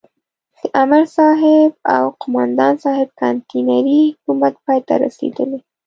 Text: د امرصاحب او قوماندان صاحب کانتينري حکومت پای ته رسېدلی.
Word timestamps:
د 0.59 0.61
امرصاحب 0.83 1.71
او 1.95 2.03
قوماندان 2.21 2.73
صاحب 2.83 3.09
کانتينري 3.21 4.01
حکومت 4.13 4.53
پای 4.65 4.79
ته 4.87 4.93
رسېدلی. 5.03 5.59